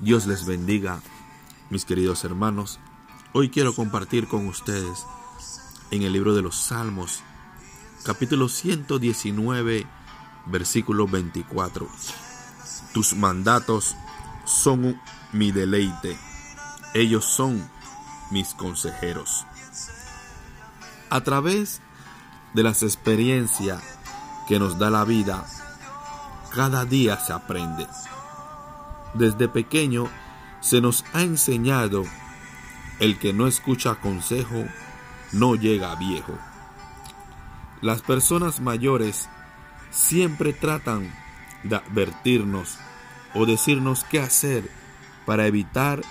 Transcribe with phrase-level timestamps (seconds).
[0.00, 0.98] Dios les bendiga,
[1.68, 2.78] mis queridos hermanos.
[3.34, 5.04] Hoy quiero compartir con ustedes
[5.90, 7.20] en el libro de los Salmos,
[8.02, 9.86] capítulo 119,
[10.46, 11.86] versículo 24.
[12.94, 13.94] Tus mandatos
[14.46, 14.98] son
[15.34, 16.18] mi deleite,
[16.94, 17.70] ellos son
[18.30, 19.44] mis consejeros.
[21.10, 21.82] A través
[22.54, 23.82] de las experiencias
[24.48, 25.44] que nos da la vida,
[26.54, 27.86] cada día se aprende.
[29.14, 30.08] Desde pequeño
[30.60, 32.04] se nos ha enseñado
[33.00, 34.64] el que no escucha consejo
[35.32, 36.38] no llega viejo.
[37.80, 39.28] Las personas mayores
[39.90, 41.12] siempre tratan
[41.64, 42.78] de advertirnos
[43.34, 44.70] o decirnos qué hacer
[45.24, 46.02] para evitar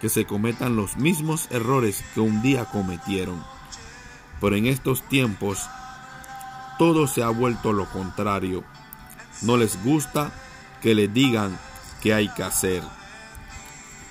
[0.00, 3.44] que se cometan los mismos errores que un día cometieron.
[4.40, 5.66] Pero en estos tiempos
[6.78, 8.64] todo se ha vuelto lo contrario.
[9.42, 10.30] No les gusta
[10.80, 11.58] que le digan
[12.02, 12.82] que hay que hacer.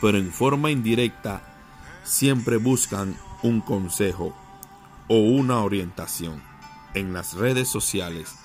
[0.02, 1.42] Pero en forma indirecta
[2.04, 4.36] siempre buscan un consejo
[5.08, 6.42] o una orientación
[6.94, 8.36] en las redes sociales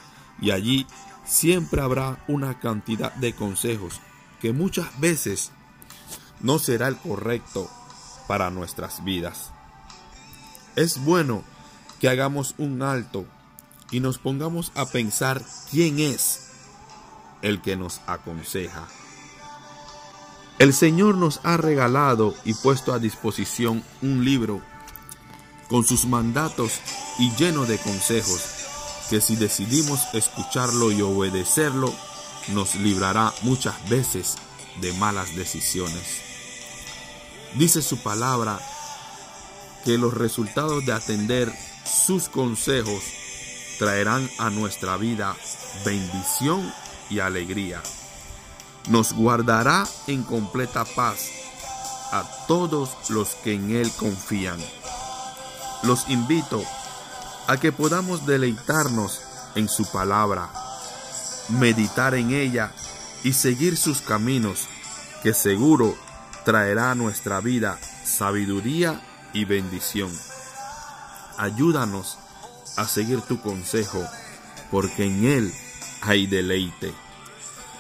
[0.40, 0.86] y allí
[1.24, 4.00] siempre habrá una cantidad de consejos
[4.40, 5.52] que muchas veces
[6.40, 7.70] no será el correcto
[8.26, 9.50] para nuestras vidas.
[10.74, 11.44] Es bueno
[12.00, 13.26] que hagamos un alto
[13.90, 16.48] y nos pongamos a pensar quién es
[17.42, 18.88] el que nos aconseja.
[20.62, 24.60] El Señor nos ha regalado y puesto a disposición un libro
[25.68, 26.78] con sus mandatos
[27.18, 28.44] y lleno de consejos,
[29.10, 31.92] que si decidimos escucharlo y obedecerlo,
[32.52, 34.36] nos librará muchas veces
[34.80, 36.20] de malas decisiones.
[37.54, 38.60] Dice su palabra
[39.84, 41.52] que los resultados de atender
[41.84, 43.02] sus consejos
[43.80, 45.36] traerán a nuestra vida
[45.84, 46.72] bendición
[47.10, 47.82] y alegría
[48.88, 51.30] nos guardará en completa paz
[52.12, 54.58] a todos los que en Él confían.
[55.82, 56.62] Los invito
[57.46, 59.20] a que podamos deleitarnos
[59.54, 60.50] en su palabra,
[61.48, 62.72] meditar en ella
[63.24, 64.68] y seguir sus caminos,
[65.22, 65.96] que seguro
[66.44, 69.00] traerá a nuestra vida sabiduría
[69.32, 70.10] y bendición.
[71.38, 72.18] Ayúdanos
[72.76, 74.04] a seguir tu consejo,
[74.70, 75.54] porque en Él
[76.02, 76.92] hay deleite.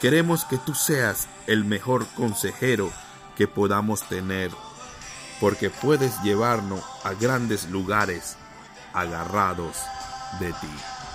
[0.02, 2.90] Queremos que tú seas el mejor consejero
[3.36, 4.50] que podamos tener,
[5.38, 8.36] porque puedes llevarnos a grandes lugares
[8.92, 9.76] agarrados
[10.40, 11.11] de ti.